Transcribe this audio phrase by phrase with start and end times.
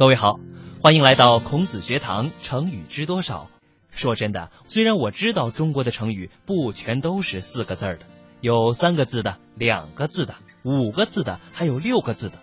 [0.00, 0.40] 各位好，
[0.82, 2.30] 欢迎来到孔子学堂。
[2.40, 3.50] 成语知多少？
[3.90, 7.98] 说真的，虽然我知道中国的成语不全都是四个字的，
[8.40, 12.38] 有三个字的、两个字的、五个字的，还有六个字的。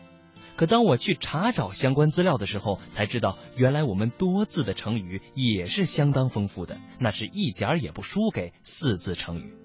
[0.55, 9.55] 可当我去查找相关资料的时候，才知道原来我们多字的成语也是相当丰富的，那是一点儿也不输给四字成语。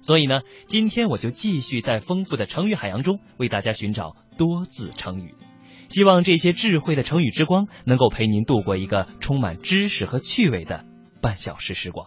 [0.00, 5.36] 所以呢，今天我就继续在丰富的成语海洋中为大家寻找多字成语。
[5.90, 10.86] 希望这些智慧的成语之光能够陪您度过一个充满知识和趣味的
[11.20, 12.06] 半小时时光。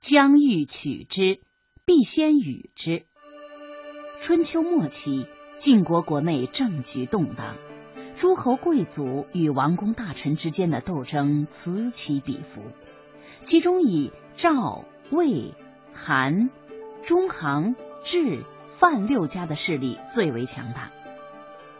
[0.00, 1.40] 将欲取之，
[1.86, 3.06] 必先予之。
[4.20, 7.56] 春秋末期，晋国国内政局动荡，
[8.14, 12.62] 诸侯贵族与王公大臣之间的斗争此起彼伏，
[13.42, 15.54] 其中以赵、魏、
[15.94, 16.50] 韩、
[17.02, 17.74] 中行、
[18.04, 18.44] 智、
[18.78, 20.90] 范六家的势力最为强大。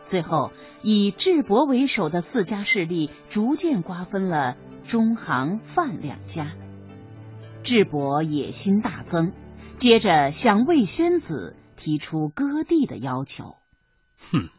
[0.05, 0.53] 最后，
[0.83, 6.55] 以智伯为首的四家势力逐渐瓜分了中行、范两家。
[7.63, 9.33] 智伯野心大增，
[9.77, 13.57] 接着向魏宣子提出割地的要求。
[14.31, 14.51] 哼，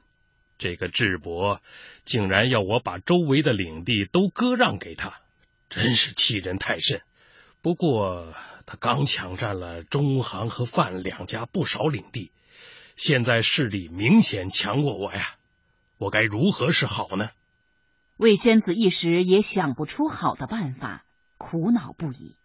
[0.58, 1.62] 这个智伯
[2.06, 5.14] 竟然要我把周围的领地都割让给他，
[5.70, 7.02] 真是欺人太甚。
[7.62, 8.34] 不过，
[8.66, 12.32] 他刚抢占了中行和范两家不少领地。
[12.96, 15.36] 现在势力明显强过我呀，
[15.98, 17.30] 我该如何是好呢？
[18.18, 21.04] 魏宣子一时也想不出好的办法，
[21.38, 22.36] 苦恼不已。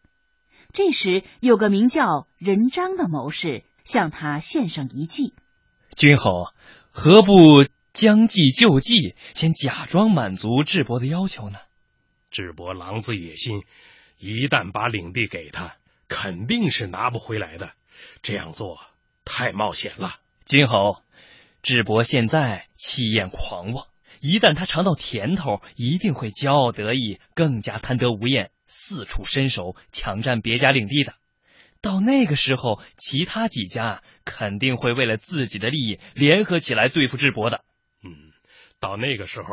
[0.72, 5.34] 这时，有个名叫任章的谋士向他献上一计
[5.96, 6.52] ：“君侯
[6.90, 11.58] 何不将计就计，先假装满足智伯的要求呢？”
[12.30, 13.62] 智伯狼子野心，
[14.18, 15.76] 一旦把领地给他，
[16.08, 17.72] 肯定是拿不回来的。
[18.22, 18.80] 这样做
[19.24, 20.16] 太冒险了。
[20.48, 21.02] 君侯，
[21.62, 23.86] 智伯现在气焰狂妄，
[24.22, 31.12] 一旦他尝到甜头，一定会骄傲得意，更加贪得无厌，四处伸手抢占别家领地的。
[31.82, 37.62] 到那个时候，其他几家肯定会为了自己的利益联合起来对付智伯的。
[38.02, 38.32] 嗯，
[38.80, 39.48] 到那个时候，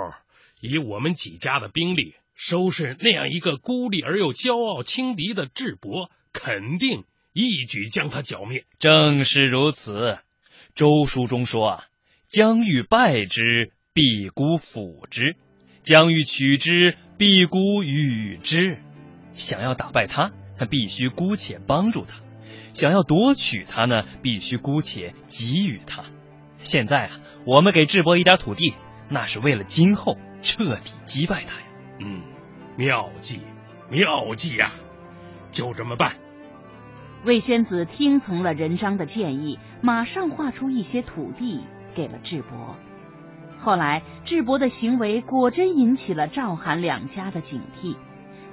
[0.62, 7.04] 以我们几家的兵力收拾那样一个孤立而又骄傲轻敌的智伯，肯定
[7.34, 8.66] 一举将他剿灭。
[8.80, 10.20] 正是如此。
[10.76, 11.84] 周书中说啊，
[12.28, 15.38] 将欲败之，必孤辅之；
[15.84, 18.80] 将欲取之，必孤与之。
[19.32, 22.16] 想要打败他，他必须姑且帮助他；
[22.74, 26.04] 想要夺取他呢，必须姑且给予他。
[26.58, 28.74] 现在啊，我们给智伯一点土地，
[29.08, 31.68] 那是为了今后彻底击败他呀。
[32.02, 32.22] 嗯，
[32.76, 33.40] 妙计，
[33.90, 34.74] 妙计呀！
[35.54, 36.18] 就这么办。
[37.26, 41.64] 魏宣子听从了任章的建议，马上划出一些土地
[41.96, 42.78] 给了智伯。
[43.58, 47.98] 后来，智伯的行为果真引起了赵、韩两家的警惕，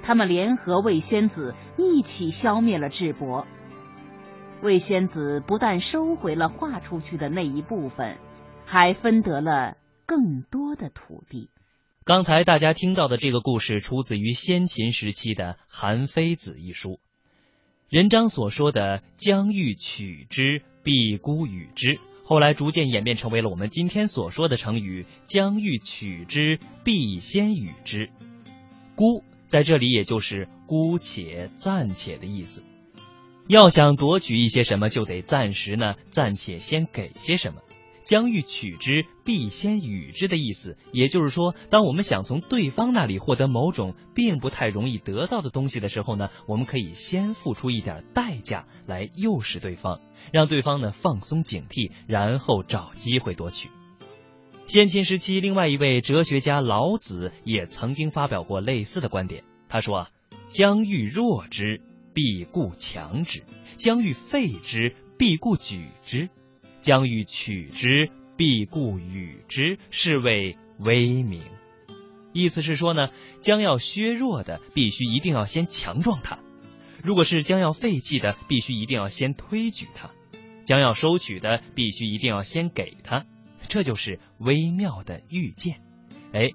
[0.01, 3.45] 他们联合魏宣子一起消灭了智伯。
[4.63, 8.17] 魏宣子不但收回了划出去的那一部分，
[8.65, 11.51] 还分得了更多的土地。
[12.05, 16.99] 刚才大家听到的这个故事，出自于先秦时期的《韩非子》一书。
[17.93, 28.09] 人章所说的“将欲取之，必孤与之”，后来逐渐演变成为了我们今天所说的成语“将欲取之，必先与之”。
[28.97, 32.63] 孤在这里也就是姑且、暂且的意思。
[33.47, 37.61] 要想夺取一些什么，就得暂时呢，暂且先给些什么。
[38.03, 53.69] 将欲取之，必先予之的意思，也就是说，当我们想从对方那里获得某种并不太容易得到的东西的时候呢，我们可以先付出一点代价来诱使对方，让对方呢放松警惕，然后找机会夺取。
[54.65, 59.43] 先秦时期，另外一位哲学家老子也曾经发表过类似的观点。
[59.67, 60.09] 他说啊
[60.47, 61.81] ：“将欲弱之，
[62.13, 63.41] 必固强之；
[63.77, 66.29] 将欲废之，必固举之。”
[66.83, 71.41] 将欲取之，必固与之，是谓威名。
[72.33, 73.09] 意思是说呢，
[73.41, 76.39] 将要削弱的，必须一定要先强壮它；
[77.01, 80.09] 如果是将要废弃的，必须一定要先推举它；
[80.65, 83.25] 将要收取的，必须一定要先给它。
[83.69, 85.81] 这就是微妙的预见。
[86.33, 86.49] 哎，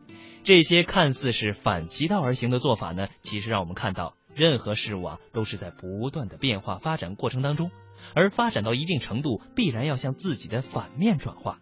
[0.44, 7.70] 这些看似是反其道而行的做法呢，其实让我们看到，任何事物啊，都是在不断的变化发展过程当中。
[8.14, 11.58] 而发展到一定程度，必然要向自己的反面转化。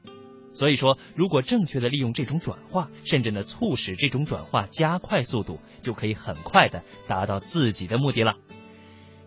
[0.53, 8.37] 所以说，如果正确的利用这种转化，甚至呢促使这种转化加快速度，就可以很快的达到自己的目的了。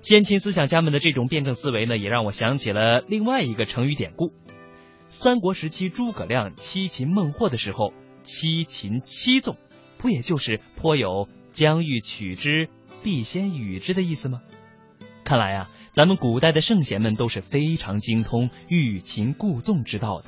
[0.02, 4.32] 先秦思想家们的这种辩证思维呢，也让我想起了另外一个成语典故：
[5.06, 9.58] 三国时期诸葛亮七擒孟获的时候，七擒七纵，
[9.98, 12.70] 不也就是颇有将欲取之，
[13.04, 14.42] 必先予之的意思吗？
[15.30, 20.26] 看来啊，咱们古代的圣贤们都是非常精通欲擒故纵之道的。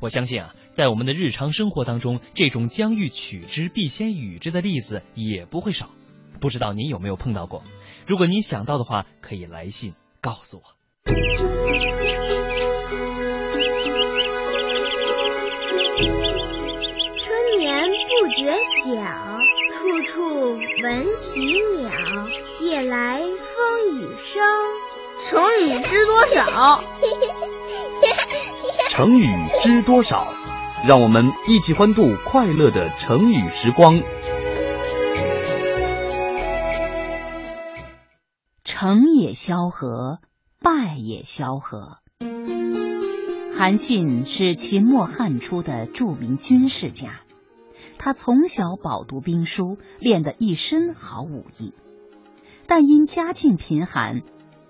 [0.00, 5.90] 我相信啊，在我们的日常生活当中，这种将欲取之，必先予之的例子也不会少。
[6.40, 7.62] 不知道您有没有碰到过？
[8.06, 9.92] 如果您想到的话，可以来信
[10.22, 10.62] 告诉我。
[17.18, 18.50] 春眠不觉
[18.86, 19.33] 晓，
[20.84, 21.90] 闻啼鸟。
[22.60, 24.42] 夜来风雨声。
[25.22, 26.84] 成语知多少？
[28.90, 29.26] 成语
[29.62, 30.26] 知多少？
[30.86, 34.02] 让我们一起欢度快乐的成语时光。
[38.62, 40.18] 成也萧何，
[40.60, 41.96] 败也萧何。
[43.56, 47.22] 韩信是秦末汉初的著名军事家，
[48.04, 51.72] 他从小饱读兵书，练得一身好武艺。
[52.68, 54.20] 但因家境贫寒，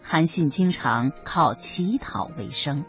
[0.04, 2.84] 韩信经常靠乞讨为生，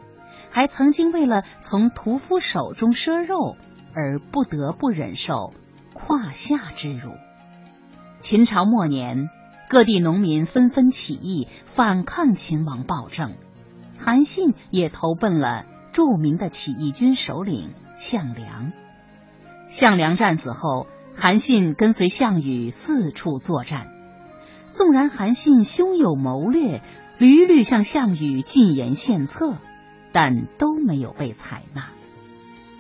[0.51, 3.56] 还曾经为了从屠夫手中赊肉
[3.95, 5.51] 而不得不忍受
[5.95, 7.13] 胯下之辱。
[8.19, 9.30] 秦朝末年。
[9.68, 13.33] 各地农民纷纷起义反抗秦王暴政，
[13.98, 18.71] 韩信也投奔了著名的起义军首领项梁。
[19.67, 23.88] 项梁战死后，韩信跟随项羽四处作战。
[24.67, 26.81] 纵然韩信胸有谋略，
[27.17, 29.57] 屡屡向项羽进言献策，
[30.12, 31.89] 但都没有被采纳。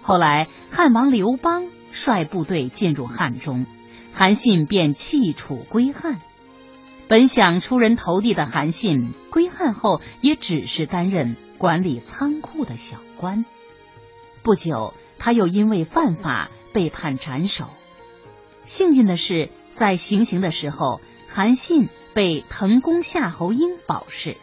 [0.01, 3.65] 后来汉王刘邦率部队进入汉中，
[4.13, 6.19] 韩信便弃楚归汉。
[7.07, 13.45] 本想出人头地的韩信归汉后，也只是担任管理仓库的小官。
[14.43, 17.69] 不久，他又因为犯法被判斩首。
[18.63, 20.99] 幸运的是，在行刑的时候，
[21.29, 24.35] 韩信被滕公夏侯婴保释。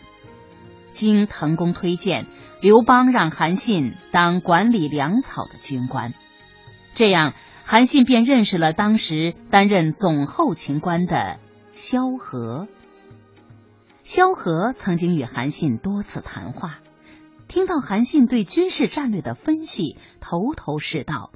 [0.92, 2.24] 经滕公推荐，
[2.62, 6.14] 刘邦让韩信当管理粮草的军官，
[6.94, 7.34] 这样
[7.64, 11.38] 韩信便认识了当时担任总后勤官的。
[11.72, 12.66] 萧何，
[14.02, 16.78] 萧何曾经与韩信多次谈话，
[17.48, 21.32] 听到韩信对军事战略的分析，头头是道，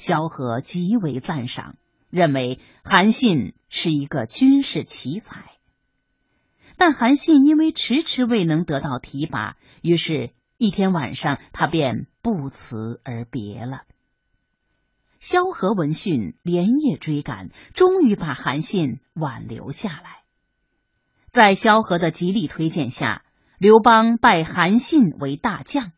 [0.00, 1.76] 萧何极为赞赏，
[2.08, 5.50] 认为韩信是一个军事奇才。
[6.78, 13.82] 但韩信因为迟迟未能得到提拔，于是，一天晚上，他便不辞而别了。
[15.18, 20.22] 萧何闻讯，连夜追赶，终于把韩信挽留下来。
[21.28, 23.22] 在萧何的极力推荐下，
[23.58, 25.92] 刘邦拜韩信为大将。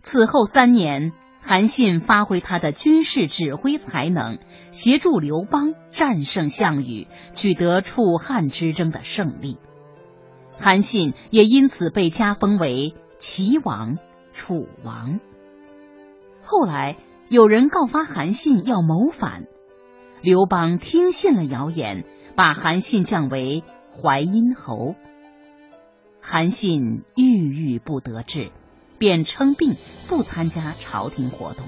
[0.00, 4.38] 此后三年，韩信发挥他的军事指挥才能，
[4.70, 9.58] 协助刘邦战胜项羽，取得楚汉之争的胜利。
[10.58, 13.98] 韩信也因此被加封为齐王、
[14.32, 15.20] 楚王。
[16.42, 16.96] 后来。
[17.30, 19.44] 有人告发韩信要谋反，
[20.22, 22.06] 刘邦听信了谣言，
[22.36, 23.62] 把韩信降为
[23.92, 24.94] 淮阴侯。
[26.22, 28.50] 韩信郁郁不得志，
[28.98, 29.76] 便称病
[30.08, 31.66] 不参加朝廷活动。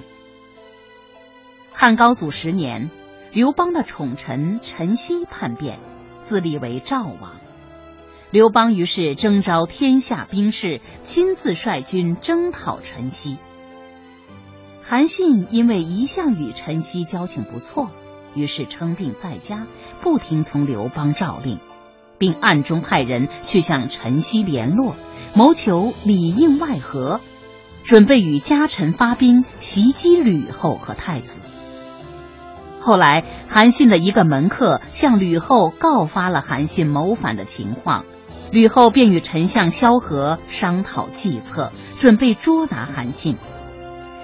[1.72, 2.90] 汉高祖十年，
[3.32, 5.78] 刘邦的宠臣陈豨叛变，
[6.20, 7.40] 自立为赵王。
[8.30, 13.36] 刘邦于是征召天下兵士，亲自率军征讨陈豨。
[14.82, 17.90] 韩信因为一向与陈豨交情不错，
[18.34, 19.66] 于是称病在家，
[20.02, 21.58] 不听从刘邦诏令，
[22.18, 24.96] 并暗中派人去向陈豨联络，
[25.34, 27.20] 谋求里应外合，
[27.84, 31.40] 准备与家臣发兵袭击吕后和太子。
[32.80, 38.04] 后来，韩信的一个门客向吕后告发了韩信谋反的情况，
[38.50, 43.36] 吕后便与丞相萧何商讨计策，准备捉拿韩信。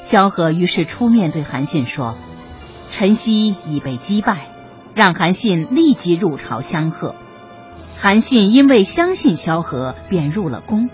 [0.03, 2.17] 萧何于是出面对韩信说
[2.91, 4.49] ：“陈豨已被击败，
[4.95, 7.15] 让韩信立即入朝相贺。”
[7.99, 10.91] 韩信因为相信萧何，便入了宫。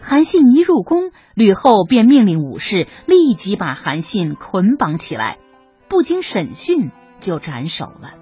[0.00, 5.38] 韩信一入宫，吕后便命令武士立即把韩信捆绑起来，
[5.88, 6.90] 不经审讯
[7.20, 8.14] 就斩首了。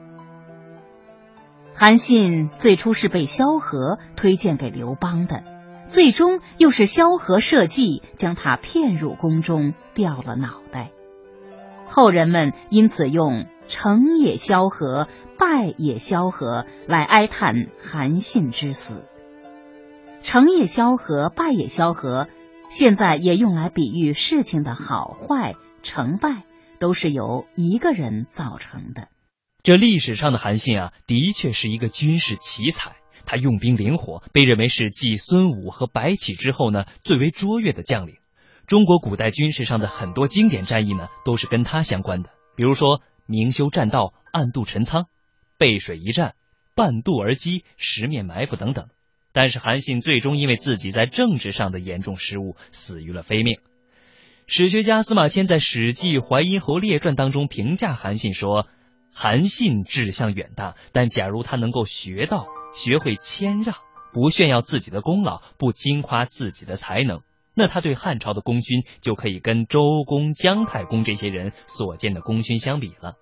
[1.75, 5.42] 韩信最初是被萧何推荐给刘邦的。
[5.87, 10.92] 最终又是萧何设计，将他骗入宫中，掉了脑袋。
[11.88, 15.08] 后人们因此用“成也萧何，
[15.40, 19.02] 败也萧何”来哀叹韩信之死。
[20.23, 22.28] “成也萧何，败也萧何”
[22.68, 26.44] 现在也用来比喻事情的好坏、成败，
[26.78, 29.09] 都是由一个人造成的。
[29.62, 32.97] 这历史上的韩信啊，的确是一个军事奇才。
[33.26, 38.16] 他用兵灵活，被认为是继孙武和白起之后呢最为卓越的将领。
[38.66, 45.06] 中国古代军事上的很多经典战役呢，都是跟他相关的，比如说明修栈道、暗度陈仓、
[45.61, 46.37] 背水一战、
[46.75, 48.88] 半渡而击、十面埋伏等等。
[49.33, 53.61] 但是韩信最终因为自己在政治上的严重失误，死于了非命。
[54.47, 58.67] 史学家司马迁在《史记·淮阴侯列传》当中评价韩信说
[59.12, 63.75] ：“韩信志向远大，但假如他能够学到。”学会谦让，
[64.12, 73.17] 不炫耀自己的功劳，不惊夸自己的才能，那他对汉朝的功勋就可以跟周公、姜太公这些人所建的功勋相比了。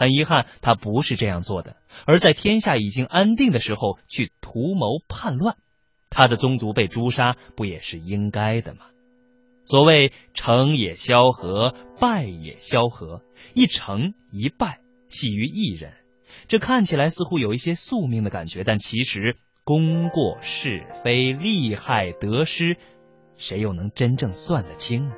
[0.00, 1.76] 很遗憾，他不是这样做的，
[2.06, 5.58] 而在天下已经安定的时候去图谋叛乱，
[6.08, 8.86] 他的宗族被诛杀，不也是应该的吗？
[9.62, 13.20] 所谓成也萧何，败也萧何，
[13.52, 14.80] 一成一败，
[15.10, 15.92] 系于一人。
[16.48, 22.78] 这看起来似乎有一些宿命的感觉，但其实功过是非、利害得失，
[23.36, 25.14] 谁又能真正算得清呢？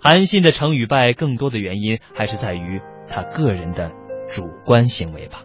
[0.00, 3.90] 韩信的成与败，更多的原因还是在于他个人的
[4.28, 5.44] 主观行为吧。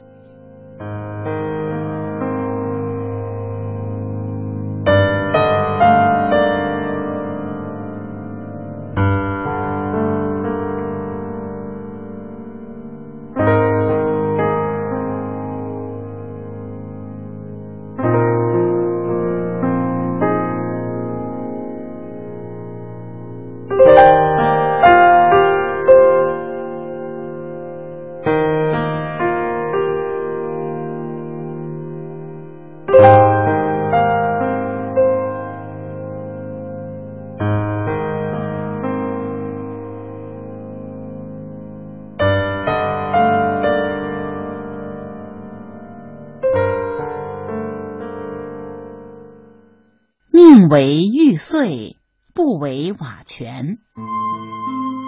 [50.79, 51.97] 为玉碎，
[52.33, 53.79] 不为瓦全。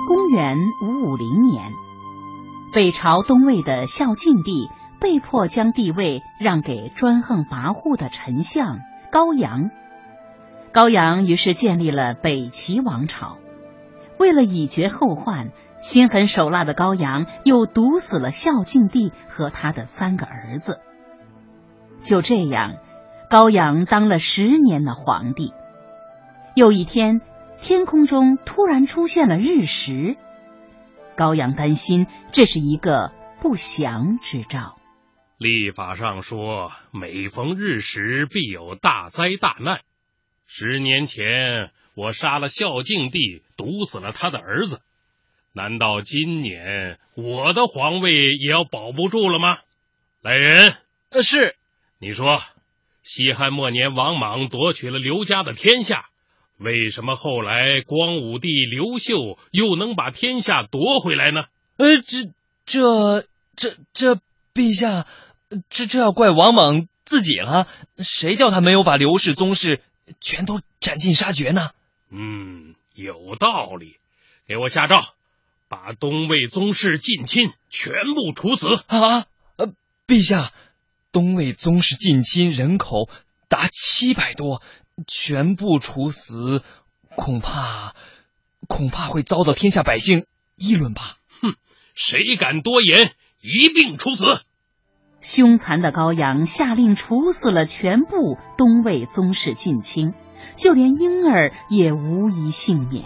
[0.06, 1.72] 公元五五零年，
[2.74, 4.68] 北朝东魏的孝敬帝
[5.00, 8.80] 被迫将帝位让给专横跋扈的丞相
[9.14, 9.70] 高阳。
[10.74, 13.38] 高阳于是建立了北齐王朝。
[14.20, 20.82] 为了以绝后患，心狠手辣的高阳又毒死了孝敬帝和他的三个儿子。
[22.04, 22.74] 就这样。
[23.30, 25.54] 高阳当了十年的皇帝，
[26.54, 27.22] 有一天，
[27.62, 30.18] 天空中突然出现了日食。
[31.16, 34.78] 高阳担心这是一个不祥之兆。
[35.38, 39.80] 历法上说，每逢日食必有大灾大难。
[40.46, 44.82] 十年前我杀了孝敬帝，毒死了他的儿子，
[45.54, 49.60] 难道今年我的皇位也要保不住了吗？
[50.22, 50.76] 来人，
[51.12, 51.56] 呃，是，
[51.98, 52.42] 你说。
[53.04, 56.11] 西汉末年，王莽夺取了刘家的天下，
[56.62, 61.46] 为什么后来光武帝刘秀又能把天下夺回来呢？
[61.78, 62.32] 呃，这、
[62.68, 64.20] 这、这、这，
[64.54, 65.08] 陛下，
[65.72, 67.68] 这这要怪王莽自己了。
[67.98, 69.82] 谁叫他没有把刘氏宗室
[70.20, 71.72] 全都斩尽杀绝呢？
[72.12, 73.96] 嗯，有道理。
[74.48, 75.04] 给我下诏，
[75.68, 78.68] 把东魏宗室近亲全部处死。
[78.86, 79.26] 啊，
[79.56, 79.74] 呃，
[80.06, 80.52] 陛下。
[81.12, 83.10] 东魏宗室近亲人口
[83.50, 84.62] 达七百多，
[85.08, 86.62] 全部处死，
[87.16, 87.94] 恐怕
[88.68, 91.18] 恐怕会遭到天下百姓议论吧。
[91.42, 91.56] 哼，
[91.96, 94.42] 谁敢多言，一并处死！
[95.20, 100.14] 凶残的高阳下令处死了全部东魏宗室近亲，
[100.56, 103.06] 就连婴儿也无一幸免。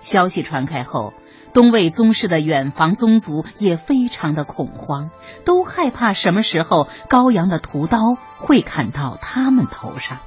[0.00, 1.12] 消息传开后。
[1.52, 5.12] 东魏宗室的远房宗族也非常的恐慌，
[5.44, 8.00] 都害怕什么时候高阳的屠刀
[8.38, 10.18] 会砍到他们头上。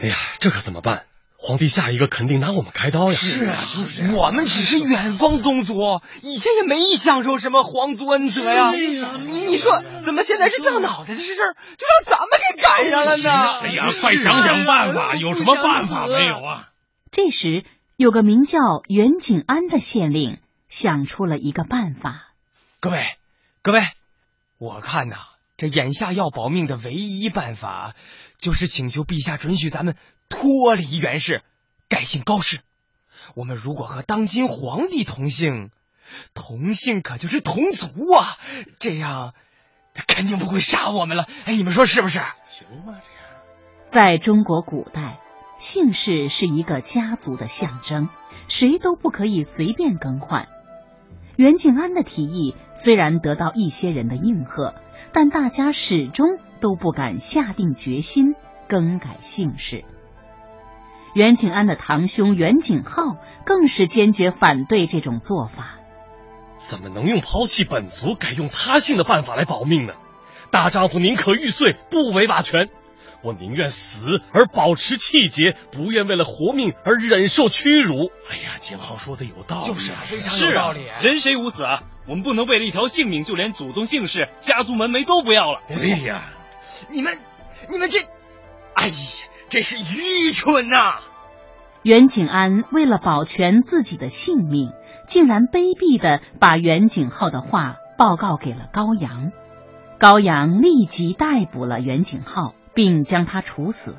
[0.00, 1.04] 哎呀，这可怎么办？
[1.36, 3.14] 皇帝下一个肯定拿我们开刀呀！
[3.16, 3.64] 是啊，
[4.14, 8.72] 我们只是远方宗族，以前也没享受什么皇族恩泽呀。
[8.72, 13.60] 你你说，怎么现在是掉脑袋的事儿，就让咱们给赶上了呢？
[13.62, 16.68] 哎呀，快想想办法，有什么办法没有啊？
[17.10, 17.64] 这时，
[17.96, 20.38] 有个名叫袁景安的县令。
[20.70, 22.28] 想出了一个办法，
[22.78, 23.04] 各位，
[23.60, 23.82] 各位，
[24.56, 25.16] 我看呐，
[25.60, 27.92] 这眼下要保命的唯一办法，
[28.38, 29.94] 就是请求陛下准许咱们
[30.30, 31.42] 脱离袁氏，
[31.86, 32.60] 改姓高氏。
[33.34, 35.68] 我们如果和当今皇帝同姓，
[36.32, 38.38] 同姓可就是同族啊，
[38.78, 39.34] 这样
[39.92, 41.28] 他肯定不会杀我们了。
[41.44, 42.22] 哎，你们说是不是？
[42.46, 42.86] 行吗？
[42.86, 43.02] 这样，
[43.86, 45.20] 在中国古代，
[45.58, 48.08] 姓氏是一个家族的象征，
[48.48, 50.48] 谁都不可以随便更换。
[51.36, 54.74] 袁敬安的提议虽然得到一些人的应和，
[55.12, 58.34] 但大家始终都不敢下定决心
[58.68, 59.84] 更改姓氏。
[61.14, 65.76] 袁景安的堂兄袁景浩更是坚决反对这种做法。
[66.56, 69.94] 怎么能用抛弃本族改用他姓的办法来保命呢？
[70.50, 72.68] 大丈夫宁可玉碎，不为瓦全。
[73.22, 78.10] 我宁愿死而保持气节，不愿为了活命而忍受屈辱。
[78.30, 80.86] 哎呀，景浩说的有道理，就是啊，非常有道理。
[81.02, 81.82] 人谁无死啊？
[82.08, 85.60] 我们不能为了一条性命，就连祖宗姓氏、家族门楣都不要了。
[85.68, 86.30] 对呀，
[86.90, 87.12] 你们，
[87.70, 87.98] 你们这，
[88.74, 88.94] 哎呀，
[89.48, 90.94] 这是愚蠢呐！
[91.82, 94.70] 袁景安为了保全自己的性命，
[95.06, 99.32] 竟然卑鄙的把袁景浩的话报告给了高阳。
[99.98, 102.54] 高阳立即逮捕了袁景浩。
[102.80, 103.94] 并将他处死，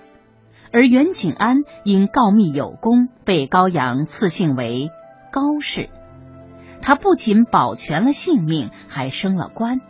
[0.73, 4.89] 而袁景安因告密有功，被高阳赐姓为
[5.31, 5.91] 高氏。
[6.81, 9.81] 他不仅保全了性命，还升了官。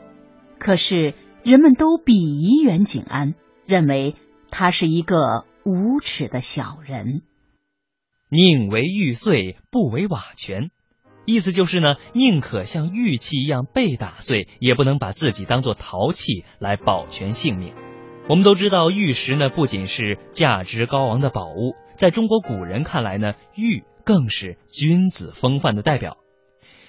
[0.60, 3.34] 可是人们都鄙夷袁景安，
[3.66, 4.18] 认为
[4.50, 7.22] 他是一个无耻的小人。
[8.30, 10.70] 宁为玉碎，不为瓦全，
[11.26, 17.74] 意思就是呢，宁可像玉器一样被打碎，也不能把自己当做陶器来保全性命。
[18.32, 26.16] 我们都知道，玉石呢不仅是价值高昂的宝物，在中国古人看来呢，玉更是君子风范的代表。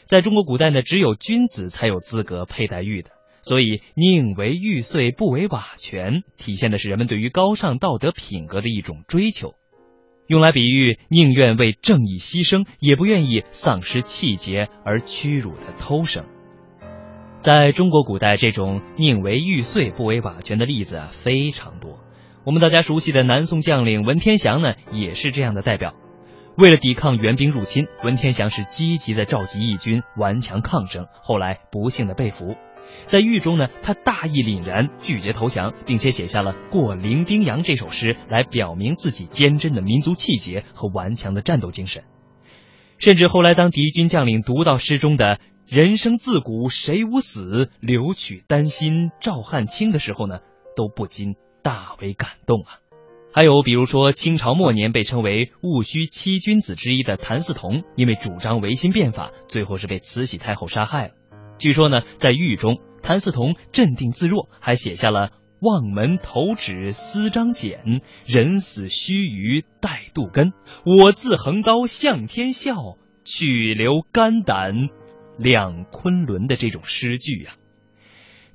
[0.04, 3.10] 在中国古代呢，只有君子才有资格佩戴玉的，
[3.42, 9.54] 所以宁为玉碎，不为瓦全，体现的是人们对于高尚道德品格的一种追求，
[10.28, 16.24] 用来比喻宁愿为正义牺牲，也不愿意丧失气节而屈辱的偷生。
[17.42, 21.98] 在中国古代，这种宁为玉碎不为瓦全的例子啊非常多。
[22.44, 25.92] 我们大家熟悉的南宋将领文天祥呢，也是这样的代表。
[26.56, 32.54] 为了抵抗元兵入侵，文天祥是积极的召集义军顽强抗争，后来不幸的被俘。
[33.06, 42.04] 在狱中呢，他大义凛然，拒绝投降，并且写下了《过零丁洋》这首诗，来表明自己坚贞的民族气节和顽强的战斗精神。
[42.98, 45.40] 甚至后来，当敌军将领读到诗中的。
[45.72, 50.40] 人生自古谁无死，留取丹心照汗青的时候呢，
[50.76, 52.84] 都不禁大为感动啊。
[53.32, 61.14] 还有比如说，清朝末年被称为戊戌七君子之一的谭嗣同，因为主张维新变法，最后是被慈禧太后杀害了。
[61.56, 70.52] 据说呢，在狱中，谭嗣同镇定自若，还写下了“望门投止思张俭，人死须臾待杜根。
[70.84, 74.90] 我自横刀向天笑，去留肝胆。”
[75.42, 77.52] 两昆仑的这种诗句呀，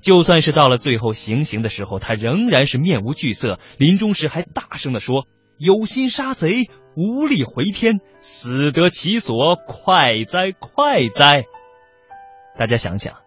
[0.00, 3.60] 就算是到了最后行刑的时候，他仍然是面无惧色。
[3.78, 5.26] 临终时还大声的说
[5.58, 11.44] ：“有心杀贼，无力回天，死得其所，快哉快哉！”
[12.56, 13.18] 大家想想，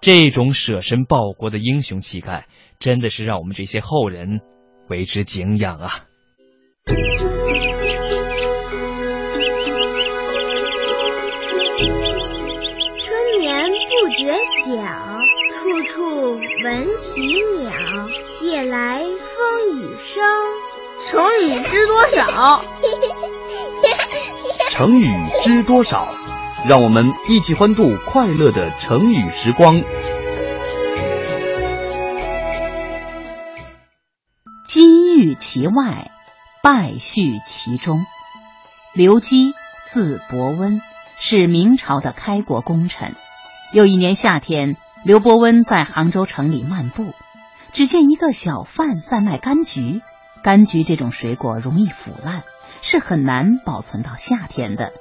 [0.00, 2.46] 这种舍身报国的英雄气概，
[2.78, 4.40] 真的是让我们这些后人
[4.88, 6.04] 为之敬仰啊。
[14.60, 14.66] 晓，
[15.54, 17.72] 处处闻啼鸟，
[18.42, 20.22] 夜来风雨声。
[21.06, 22.62] 成语知多少？
[24.68, 25.10] 成语
[25.42, 26.08] 知多少？
[26.68, 29.82] 让我们一起欢度快乐的成语时光。
[34.66, 36.10] 金玉其外，
[36.62, 38.04] 败絮其中。
[38.92, 39.54] 刘基，
[39.86, 40.82] 字伯温，
[41.18, 43.14] 是明朝的开国功臣。
[43.72, 47.14] 有一年夏天，刘伯温在杭州城里漫步，
[47.72, 50.00] 只见一个小贩在卖柑橘。
[50.42, 52.42] 柑橘这种水果容易腐烂，
[52.80, 54.92] 是很难保存到夏天的。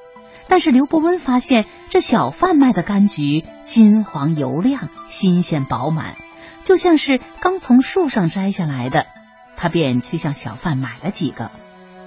[0.47, 6.15] 但是刘伯温发现，这小贩卖的柑橘金黄油亮，新鲜饱满，
[6.63, 9.07] 就像是刚从树上摘下来的。
[9.55, 11.49] 他便去向小贩买了几个，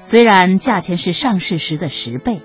[0.00, 2.40] 虽然价钱是上市时的十倍。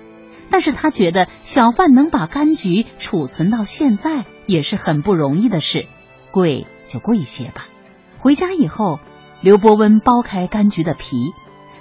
[0.50, 5.86] 但是他觉得小贩能把柑橘储存到现在也是很不容易的事，
[6.30, 7.66] 贵就贵些吧。
[8.18, 8.98] 回家以后，
[9.40, 11.16] 刘伯温剥开柑橘的皮，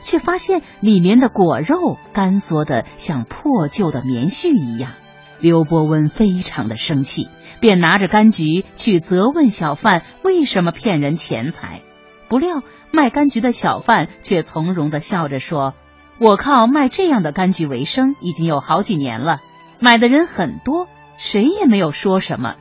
[0.01, 4.91] 却发现里面的果肉干缩的像破旧的棉絮一样。
[5.39, 11.81] 刘伯温非常的生气，便拿着柑橘去责问小贩为什么骗人钱财。
[12.27, 15.73] 不料卖柑橘的小贩却从容的笑着说。
[16.19, 19.39] 我靠卖这样的柑橘为生，已经有好几年了，
[19.79, 22.55] 买的人很多，谁也没有说什么，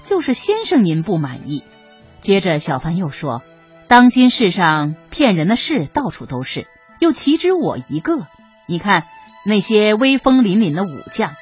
[0.00, 1.64] 就是先生您不满意。
[2.20, 3.42] 接着小贩又说
[3.88, 6.66] ：“当今世上骗人的事到处都是，
[6.98, 8.26] 又岂止我一个？
[8.66, 9.04] 你看
[9.44, 11.32] 那些威风凛凛的武将，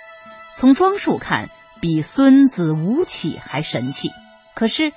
[0.56, 1.48] 从装束看
[1.80, 4.10] 比孙子吴起还神气。
[4.54, 4.92] 可是，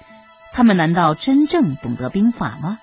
[0.51, 2.79] 他们难道真正懂得兵法吗？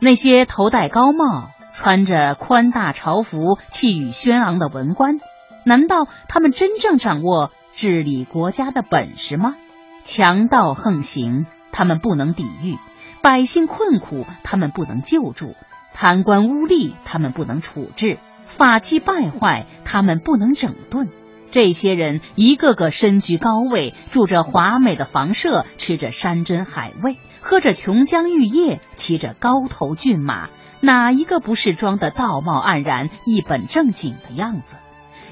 [0.00, 5.18] 那些头戴高帽、穿着宽大朝服、气宇轩昂的文官，
[5.62, 9.54] 难道他们真正掌握治理国家的本事吗？
[10.02, 12.76] 强盗横行，他们不能抵御；
[13.20, 15.48] 百姓困苦，他们不能救助；
[15.92, 21.10] 贪官污吏，他们不能处置；法纪败坏，他们不能整顿。
[21.50, 30.48] 这些人一个个身居高位，住着华美的房舍，吃着山珍海味，喝着琼浆玉液，骑着高头骏马，
[30.80, 34.76] 哪一个不是装的道貌岸然、一本正经的样子？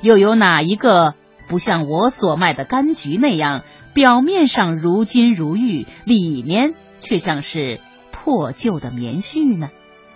[0.01, 1.15] 又有哪一个
[1.49, 3.63] 不像我所卖的柑橘那样，
[3.95, 7.81] 表面上如金如玉，里面却像是
[8.13, 9.69] 破旧的棉絮呢？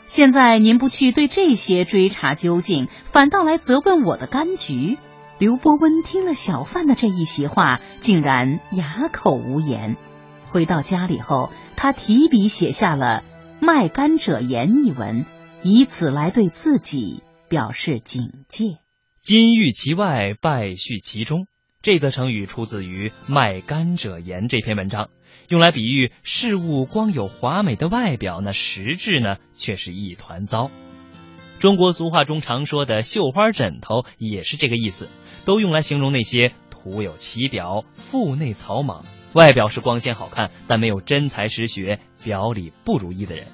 [0.05, 4.99] 现在您不去对这些追查究竟，反倒来责问我的柑橘。
[5.38, 9.97] 刘伯温听了小贩的这一席话，竟然哑口无言。
[10.51, 13.23] 回到家里后，他提笔写下了
[13.68, 15.26] 《卖柑者言》一文，
[15.62, 18.78] 以此来对自己表示警戒。
[19.20, 21.46] 金玉其外，败絮其中。
[21.83, 25.11] 这则成语出自于《卖柑者言》这篇文章，
[25.50, 30.70] 用来比喻事物光有华美的外表，那实质呢却是一团糟。
[31.59, 35.11] 中国俗话中常说的“绣花枕头”也是这个意思。
[35.44, 39.04] 都用来形容那些徒有其表、腹内草莽、
[39.35, 43.47] 外表是光鲜好看，但没有真才实学、表里不如意的人。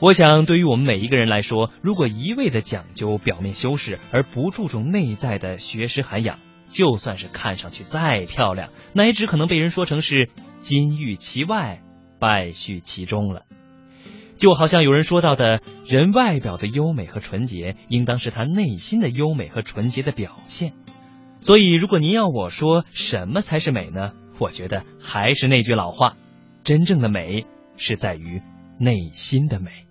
[0.00, 6.38] 我想，对于我们每一个人来说，如果一味的讲究表面修饰，而不注重内在的学识涵养，
[6.70, 11.82] 就算是看上去再漂亮，那也只可能被人说成是金玉其外，
[12.18, 13.42] 败絮其中了。
[14.38, 20.72] 就好像有人说到的，人外表的优美和纯洁，应当是他内心的优美和纯洁的表现。
[21.42, 24.12] 所以，如果您要我说什么才是美呢？
[24.40, 26.16] 我觉得还是那句老话，
[26.64, 27.44] 真正的美
[27.76, 28.40] 是在于
[28.78, 29.86] 内心的美。